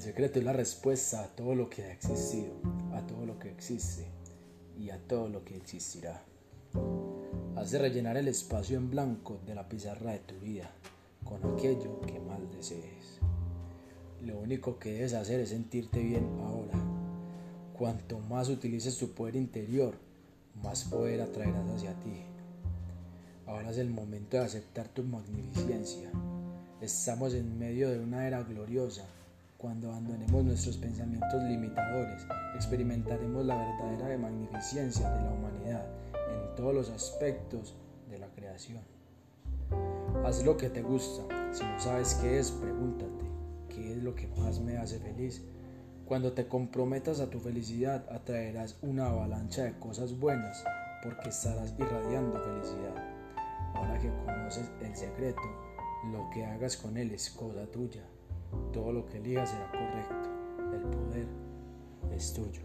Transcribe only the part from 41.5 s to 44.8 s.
Si no sabes qué es, pregúntate, ¿qué es lo que más me